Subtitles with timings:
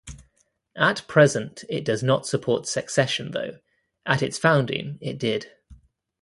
[0.75, 3.59] At present, it does not support secession though,
[4.03, 5.51] at its founding, it did.